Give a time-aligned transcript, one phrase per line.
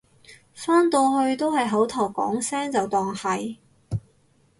[0.55, 3.57] 返到去都係口頭講聲就當係